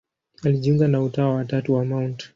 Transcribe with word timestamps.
Alijiunga 0.43 0.87
na 0.87 1.01
Utawa 1.01 1.35
wa 1.35 1.45
Tatu 1.45 1.73
wa 1.73 1.85
Mt. 1.85 2.29